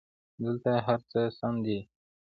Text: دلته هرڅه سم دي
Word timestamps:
دلته 0.43 0.71
هرڅه 0.85 1.21
سم 1.37 1.53
دي 1.65 1.79